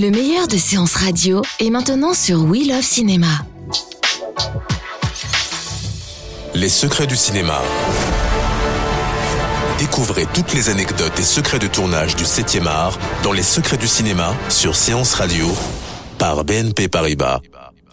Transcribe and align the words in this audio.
Le 0.00 0.10
meilleur 0.10 0.48
de 0.48 0.56
séances 0.56 0.94
radio 0.94 1.42
est 1.58 1.68
maintenant 1.68 2.14
sur 2.14 2.42
We 2.44 2.66
Love 2.66 2.80
Cinéma. 2.80 3.44
Les 6.54 6.70
secrets 6.70 7.06
du 7.06 7.16
cinéma. 7.16 7.60
Découvrez 9.78 10.24
toutes 10.32 10.54
les 10.54 10.70
anecdotes 10.70 11.20
et 11.20 11.22
secrets 11.22 11.58
de 11.58 11.66
tournage 11.66 12.16
du 12.16 12.24
7e 12.24 12.66
art 12.66 12.98
dans 13.22 13.32
Les 13.32 13.42
secrets 13.42 13.76
du 13.76 13.86
cinéma 13.86 14.34
sur 14.48 14.74
Séance 14.74 15.12
Radio 15.12 15.46
par 16.16 16.44
BNP 16.44 16.88
Paribas. 16.88 17.42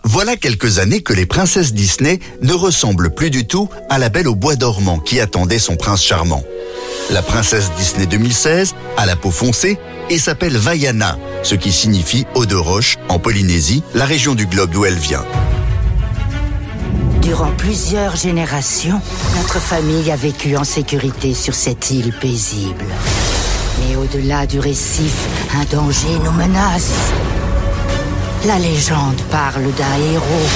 Voilà 0.06 0.38
quelques 0.38 0.80
années 0.80 1.02
que 1.02 1.12
les 1.12 1.26
princesses 1.26 1.74
Disney 1.74 2.22
ne 2.42 2.54
ressemblent 2.54 3.14
plus 3.14 3.32
du 3.32 3.46
tout 3.46 3.68
à 3.90 4.00
la 4.00 4.08
belle 4.08 4.30
au 4.30 4.36
bois 4.36 4.56
dormant 4.56 5.00
qui 5.00 5.20
attendait 5.20 5.60
son 5.60 5.76
prince 5.76 6.04
charmant. 6.04 6.44
La 7.12 7.22
princesse 7.22 7.70
Disney 7.78 8.06
2016 8.06 8.76
a 8.96 9.06
la 9.06 9.18
peau 9.18 9.30
foncée 9.30 9.78
et 10.10 10.18
s'appelle 10.18 10.56
Vaiana, 10.58 11.18
ce 11.48 11.56
qui 11.56 11.72
signifie 11.72 12.26
eau 12.36 12.46
de 12.46 12.58
roche 12.58 12.98
en 13.08 13.20
Polynésie, 13.20 13.82
la 13.96 14.04
région 14.04 14.36
du 14.36 14.48
globe 14.48 14.70
d'où 14.70 14.84
elle 14.84 14.98
vient. 14.98 15.24
Durant 17.22 17.52
plusieurs 17.52 18.18
générations, 18.18 19.00
notre 19.38 19.62
famille 19.62 20.12
a 20.12 20.18
vécu 20.18 20.58
en 20.58 20.66
sécurité 20.66 21.34
sur 21.34 21.56
cette 21.56 21.90
île 21.90 22.12
paisible. 22.12 22.84
Mais 23.80 23.96
au-delà 23.96 24.46
du 24.46 24.60
récif, 24.60 25.16
un 25.56 25.64
danger 25.74 26.20
nous 26.26 26.34
menace. 26.34 26.92
La 28.46 28.60
légende 28.60 29.22
parle 29.32 29.72
d'un 29.78 30.12
héros 30.12 30.50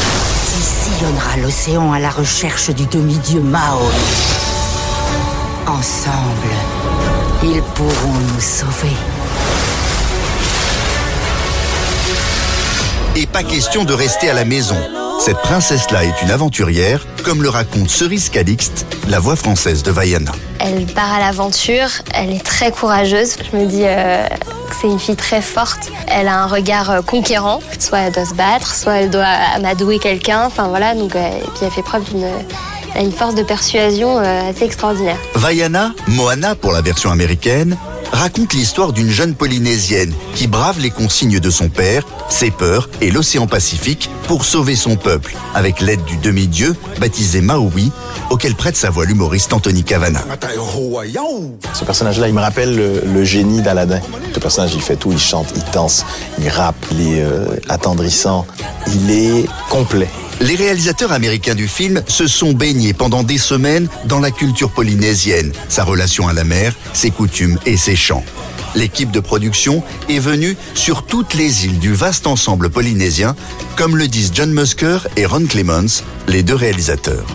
qui 0.48 0.62
sillonnera 0.62 1.38
l'océan 1.42 1.94
à 1.94 2.00
la 2.00 2.10
recherche 2.10 2.70
du 2.70 2.86
demi-dieu 2.88 3.40
Mao. 3.40 3.80
Ensemble, 5.68 6.54
ils 7.44 7.62
pourront 7.76 8.20
nous 8.34 8.42
sauver. 8.42 8.98
Et 13.14 13.26
pas 13.26 13.44
question 13.44 13.84
de 13.84 13.94
rester 13.94 14.30
à 14.30 14.34
la 14.34 14.46
maison. 14.46 14.78
Cette 15.20 15.38
princesse-là 15.40 16.06
est 16.06 16.22
une 16.22 16.32
aventurière, 16.32 17.06
comme 17.26 17.44
le 17.44 17.50
raconte 17.50 17.90
Cerise 17.90 18.30
Calixte, 18.30 18.86
la 19.10 19.20
voix 19.20 19.36
française 19.36 19.84
de 19.84 19.92
Vaiana. 19.92 20.32
Elle 20.60 20.86
part 20.86 21.12
à 21.12 21.20
l'aventure, 21.20 21.90
elle 22.14 22.32
est 22.32 22.44
très 22.44 22.72
courageuse. 22.72 23.36
Je 23.52 23.58
me 23.58 23.66
dis 23.66 23.84
euh, 23.84 24.26
que 24.28 24.76
c'est 24.80 24.88
une 24.88 24.98
fille 24.98 25.18
très 25.18 25.42
forte. 25.42 25.92
Elle 26.08 26.30
a 26.30 26.38
un 26.38 26.48
regard 26.48 26.90
euh, 26.90 27.02
conquérant. 27.02 27.60
Soit 27.80 28.00
elle 28.00 28.14
doit 28.14 28.26
se 28.26 28.34
battre, 28.34 28.74
soit 28.74 28.94
elle 28.94 29.10
doit 29.10 29.26
amadouer 29.26 30.00
quelqu'un. 30.00 30.46
Enfin 30.46 30.70
voilà, 30.70 30.96
donc, 30.96 31.14
euh, 31.16 31.38
et 31.38 31.50
puis 31.54 31.66
elle 31.66 31.72
fait 31.72 31.84
preuve 31.84 32.06
d'une 32.06 32.26
elle 32.94 33.02
a 33.02 33.04
une 33.06 33.12
force 33.12 33.36
de 33.36 33.44
persuasion 33.44 34.20
euh, 34.20 34.50
assez 34.50 34.66
extraordinaire. 34.66 35.18
Vaiana, 35.36 35.94
Moana 36.08 36.56
pour 36.56 36.74
la 36.74 36.82
version 36.82 37.10
américaine, 37.10 37.78
raconte 38.12 38.54
l'histoire 38.54 38.94
d'une 38.94 39.10
jeune 39.10 39.36
Polynésienne 39.36 40.14
qui 40.36 40.48
brave 40.48 40.80
les 40.80 40.90
consignes 40.90 41.40
de 41.40 41.50
son 41.50 41.70
père, 41.70 42.04
ses 42.30 42.52
peurs 42.52 42.90
et 43.02 43.12
l'océan 43.12 43.48
Pacifique 43.48 44.10
pour 44.28 44.46
sauver 44.46 44.76
son 44.76 44.96
peuple, 44.96 45.36
avec 45.54 45.82
l'aide 45.82 46.04
du 46.06 46.18
demi-dieu 46.18 46.76
baptisé 47.00 47.42
Maui, 47.42 47.92
auquel 48.30 48.56
prête 48.56 48.76
sa 48.76 48.90
voix 48.90 49.06
l'humoriste 49.06 49.54
Anthony 49.54 49.84
Cavana. 49.84 50.24
Ce 51.74 51.84
personnage-là, 51.84 52.28
il 52.28 52.34
me 52.34 52.42
rappelle 52.42 52.76
le, 52.76 53.24
génie 53.24 53.62
d'Aladin. 53.62 54.00
Ce 54.34 54.40
personnage, 54.40 54.74
il 54.74 54.82
fait 54.82 54.96
tout, 54.96 55.12
il 55.12 55.20
chante, 55.20 55.48
il 55.56 55.64
danse, 55.72 56.06
il 56.40 56.50
rappe, 56.50 56.86
il 56.92 57.02
est 57.02 57.22
euh, 57.22 57.46
attendrissant, 57.70 58.46
il 58.88 59.12
est 59.12 59.46
complet. 59.70 60.10
Les 60.42 60.56
réalisateurs 60.56 61.12
américains 61.12 61.54
du 61.54 61.68
film 61.68 62.02
se 62.08 62.26
sont 62.26 62.54
baignés 62.54 62.94
pendant 62.94 63.22
des 63.22 63.38
semaines 63.38 63.88
dans 64.06 64.20
la 64.20 64.32
culture 64.32 64.72
polynésienne, 64.72 65.54
sa 65.70 65.84
relation 65.84 66.28
à 66.28 66.34
la 66.34 66.44
mer, 66.44 66.74
ses 66.94 67.12
coutumes 67.12 67.60
et 67.68 67.78
ses 67.78 67.96
chants. 67.96 68.26
L'équipe 68.74 69.12
de 69.12 69.20
production 69.20 69.84
est 70.10 70.18
venue 70.18 70.58
sur 70.74 71.04
toutes 71.04 71.36
les 71.36 71.66
îles 71.66 71.78
du 71.78 71.94
vaste 71.94 72.26
ensemble 72.26 72.72
polynésien, 72.72 73.36
comme 73.76 73.96
le 73.96 74.08
disent 74.08 74.32
John 74.34 74.52
Musker 74.52 75.08
et 75.16 75.28
Ron 75.28 75.46
Clements, 75.46 76.02
les 76.28 76.42
deux 76.42 76.56
réalisateurs. 76.56 77.28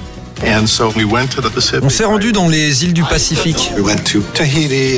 On 1.82 1.88
s'est 1.88 2.04
rendu 2.04 2.32
dans 2.32 2.48
les 2.48 2.84
îles 2.84 2.92
du 2.92 3.02
Pacifique. 3.04 3.72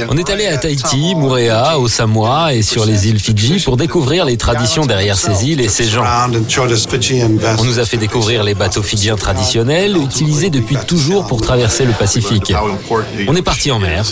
On 0.09 0.16
est 0.16 0.31
allé 0.31 0.47
à 0.47 0.56
Tahiti, 0.56 1.15
Moorea, 1.15 1.78
au 1.78 1.88
Samoa 1.88 2.54
et 2.54 2.62
sur 2.62 2.84
les 2.84 3.09
îles 3.09 3.21
Fidji 3.21 3.60
pour 3.65 3.77
découvrir 3.77 4.25
les 4.25 4.37
traditions 4.37 4.84
derrière 4.84 5.16
ces 5.16 5.44
îles 5.47 5.60
et 5.60 5.69
ces 5.69 5.84
gens. 5.84 6.04
On 7.59 7.65
nous 7.65 7.78
a 7.78 7.84
fait 7.84 7.97
découvrir 7.97 8.43
les 8.43 8.54
bateaux 8.54 8.82
fidjiens 8.82 9.16
traditionnels 9.16 9.97
utilisés 9.97 10.50
depuis 10.50 10.77
toujours 10.87 11.27
pour 11.27 11.41
traverser 11.41 11.84
le 11.84 11.93
Pacifique. 11.93 12.53
On 13.28 13.37
est 13.37 13.43
parti 13.43 13.71
en 13.71 13.78
mer. 13.78 14.04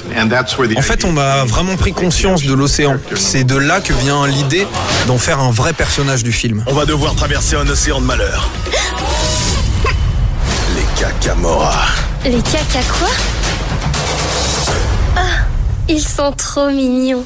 En 0.77 0.83
fait, 0.83 1.05
on 1.05 1.17
a 1.17 1.45
vraiment 1.45 1.77
pris 1.77 1.93
conscience 1.93 2.43
de 2.43 2.55
l'océan. 2.55 2.99
C'est 3.15 3.45
de 3.45 3.57
là 3.57 3.81
que 3.81 3.93
vient 3.93 4.27
l'idée 4.27 4.67
d'en 5.07 5.19
faire 5.19 5.41
un 5.41 5.51
vrai 5.51 5.73
personnage 5.73 6.23
du 6.23 6.33
film. 6.33 6.63
On 6.67 6.75
va 6.75 6.85
devoir 6.85 7.15
traverser 7.15 7.57
un 7.57 7.69
océan 7.69 8.01
de 8.01 8.07
malheur. 8.07 8.51
Les 11.07 11.13
cacamora. 11.13 11.87
Les 12.25 12.43
caca 12.43 12.83
quoi 12.99 13.09
Ah, 15.15 15.21
ils 15.89 16.01
sont 16.01 16.33
trop 16.33 16.69
mignons. 16.69 17.25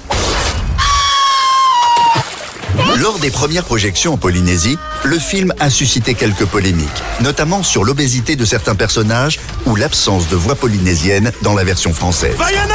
Lors 2.98 3.18
des 3.18 3.30
premières 3.30 3.64
projections 3.64 4.14
en 4.14 4.16
Polynésie, 4.18 4.76
le 5.04 5.18
film 5.18 5.54
a 5.60 5.70
suscité 5.70 6.14
quelques 6.14 6.44
polémiques, 6.44 6.88
notamment 7.20 7.62
sur 7.62 7.84
l'obésité 7.84 8.36
de 8.36 8.44
certains 8.44 8.74
personnages 8.74 9.40
ou 9.64 9.76
l'absence 9.76 10.28
de 10.28 10.36
voix 10.36 10.56
polynésienne 10.56 11.32
dans 11.40 11.54
la 11.54 11.64
version 11.64 11.94
française. 11.94 12.36
Vaiana 12.36 12.74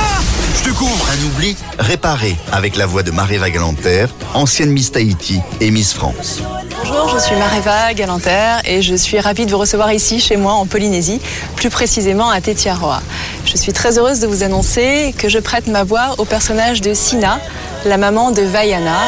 Je 0.58 0.70
te 0.70 0.70
couvre 0.76 1.06
Un 1.12 1.26
oubli 1.26 1.56
réparé 1.80 2.36
avec 2.52 2.76
la 2.76 2.86
voix 2.86 3.04
de 3.04 3.12
Maréva 3.12 3.50
Galanter, 3.50 4.06
ancienne 4.34 4.72
Miss 4.72 4.92
Tahiti 4.92 5.40
et 5.60 5.72
Miss 5.72 5.94
France. 5.94 6.40
Bonjour, 6.84 7.10
je 7.16 7.24
suis 7.24 7.36
Maréva 7.36 7.94
Galanter 7.94 8.58
et 8.66 8.82
je 8.82 8.96
suis 8.96 9.20
ravie 9.20 9.46
de 9.46 9.52
vous 9.52 9.58
recevoir 9.58 9.92
ici 9.94 10.20
chez 10.20 10.38
moi 10.38 10.54
en 10.54 10.66
Polynésie, 10.66 11.20
plus 11.56 11.70
précisément 11.70 12.30
à 12.30 12.42
Tetiaroa. 12.42 13.02
Je 13.46 13.58
suis 13.58 13.74
très 13.74 13.98
heureuse 13.98 14.20
de 14.20 14.28
vous 14.28 14.44
annoncer 14.44 15.14
que 15.18 15.30
je 15.30 15.40
prête 15.40 15.68
ma 15.68 15.84
voix 15.84 16.16
au 16.18 16.26
personnage 16.26 16.82
de 16.82 16.94
Sina, 16.94 17.40
la 17.86 17.98
maman 17.98 18.32
de 18.32 18.42
Vaiana. 18.42 19.08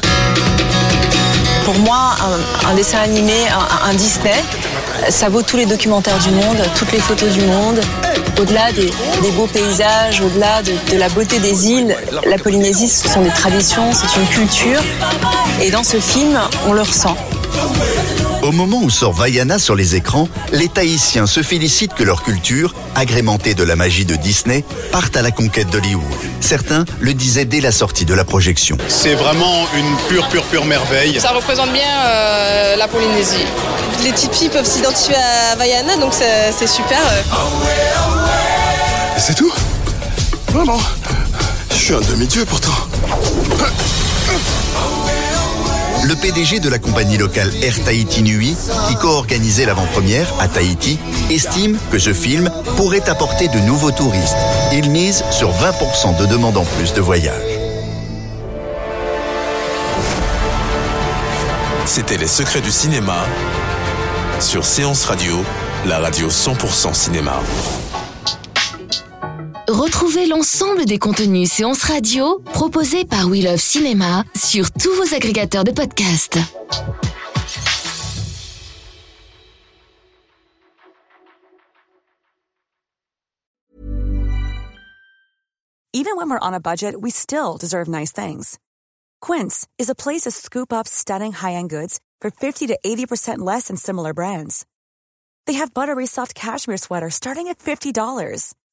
Pour 1.65 1.77
moi, 1.79 2.15
un, 2.65 2.71
un 2.71 2.75
dessin 2.75 2.99
animé, 2.99 3.37
un, 3.49 3.89
un 3.89 3.93
Disney, 3.93 4.43
ça 5.09 5.29
vaut 5.29 5.41
tous 5.41 5.57
les 5.57 5.65
documentaires 5.65 6.19
du 6.19 6.29
monde, 6.31 6.57
toutes 6.77 6.91
les 6.91 6.99
photos 6.99 7.29
du 7.31 7.41
monde. 7.41 7.79
Au-delà 8.39 8.71
des, 8.71 8.85
des 9.21 9.31
beaux 9.31 9.47
paysages, 9.47 10.21
au-delà 10.21 10.61
de, 10.61 10.73
de 10.91 10.97
la 10.97 11.09
beauté 11.09 11.39
des 11.39 11.67
îles, 11.67 11.95
la 12.25 12.37
Polynésie, 12.37 12.87
ce 12.87 13.07
sont 13.09 13.21
des 13.21 13.31
traditions, 13.31 13.91
c'est 13.93 14.19
une 14.19 14.27
culture. 14.27 14.79
Et 15.61 15.71
dans 15.71 15.83
ce 15.83 15.99
film, 15.99 16.39
on 16.67 16.73
le 16.73 16.81
ressent. 16.81 17.17
Au 18.43 18.51
moment 18.51 18.79
où 18.81 18.89
sort 18.89 19.11
Vaiana 19.13 19.57
sur 19.57 19.75
les 19.75 19.95
écrans, 19.95 20.29
les 20.51 20.69
Tahitiens 20.69 21.25
se 21.25 21.41
félicitent 21.41 21.95
que 21.95 22.03
leur 22.03 22.21
culture, 22.23 22.75
agrémentée 22.95 23.55
de 23.55 23.63
la 23.63 23.75
magie 23.75 24.05
de 24.05 24.15
Disney, 24.15 24.63
parte 24.91 25.17
à 25.17 25.21
la 25.21 25.31
conquête 25.31 25.69
d'Hollywood. 25.69 26.05
Certains 26.39 26.85
le 26.99 27.13
disaient 27.13 27.45
dès 27.45 27.59
la 27.59 27.71
sortie 27.71 28.05
de 28.05 28.13
la 28.13 28.23
projection. 28.23 28.77
C'est 28.87 29.15
vraiment 29.15 29.65
une 29.75 29.97
pure, 30.07 30.27
pure, 30.29 30.43
pure 30.43 30.65
merveille. 30.65 31.19
Ça 31.19 31.31
représente 31.31 31.73
bien 31.73 31.89
euh, 32.05 32.75
la 32.77 32.87
Polynésie. 32.87 33.45
Les 34.03 34.11
petites 34.11 34.35
filles 34.35 34.49
peuvent 34.49 34.67
s'identifier 34.67 35.15
à 35.15 35.55
Vaiana, 35.55 35.97
donc 35.97 36.13
c'est 36.13 36.67
super. 36.67 36.99
C'est 39.17 39.35
tout 39.35 39.51
Vraiment 40.49 40.79
Je 41.71 41.75
suis 41.75 41.93
un 41.93 42.01
demi-dieu 42.01 42.45
pourtant. 42.45 42.73
Le 46.03 46.15
PDG 46.15 46.59
de 46.59 46.69
la 46.69 46.79
compagnie 46.79 47.17
locale 47.17 47.51
Air 47.61 47.83
Tahiti 47.83 48.21
Nui, 48.21 48.55
qui 48.87 48.95
co-organisait 48.95 49.65
l'avant-première 49.65 50.31
à 50.39 50.47
Tahiti, 50.47 50.99
estime 51.29 51.77
que 51.91 51.99
ce 51.99 52.13
film 52.13 52.49
pourrait 52.77 53.09
apporter 53.09 53.47
de 53.47 53.59
nouveaux 53.59 53.91
touristes. 53.91 54.37
Il 54.71 54.89
mise 54.89 55.23
sur 55.31 55.51
20% 55.51 56.17
de 56.17 56.25
demandes 56.27 56.57
en 56.57 56.65
plus 56.65 56.93
de 56.93 57.01
voyages. 57.01 57.33
C'était 61.85 62.17
Les 62.17 62.27
secrets 62.27 62.61
du 62.61 62.71
cinéma 62.71 63.25
sur 64.39 64.63
Séance 64.63 65.05
Radio, 65.05 65.43
la 65.85 65.99
radio 65.99 66.29
100% 66.29 66.93
cinéma. 66.93 67.41
Retrouvez 69.67 70.27
l'ensemble 70.27 70.85
des 70.85 70.97
contenus 70.97 71.51
séances 71.51 71.83
radio 71.83 72.39
proposés 72.53 73.03
par 73.03 73.27
We 73.27 73.43
Love 73.43 73.59
Cinéma 73.59 74.23
sur 74.33 74.71
tous 74.71 74.93
vos 74.95 75.13
agrégateurs 75.13 75.65
de 75.65 75.71
podcasts. 75.71 76.39
Even 85.91 86.15
when 86.15 86.29
we're 86.29 86.39
on 86.39 86.53
a 86.53 86.61
budget, 86.61 87.01
we 87.01 87.11
still 87.11 87.57
deserve 87.57 87.89
nice 87.89 88.13
things. 88.13 88.57
Quince 89.19 89.67
is 89.77 89.89
a 89.89 89.95
place 89.95 90.21
to 90.21 90.31
scoop 90.31 90.71
up 90.71 90.87
stunning 90.87 91.33
high-end 91.33 91.69
goods 91.69 91.99
for 92.21 92.31
50 92.31 92.67
to 92.67 92.79
80% 92.85 93.39
less 93.39 93.67
than 93.67 93.75
similar 93.75 94.13
brands. 94.13 94.65
They 95.45 95.55
have 95.59 95.73
buttery 95.73 96.05
soft 96.05 96.35
cashmere 96.35 96.77
sweaters 96.77 97.15
starting 97.15 97.49
at 97.49 97.57
$50, 97.59 98.53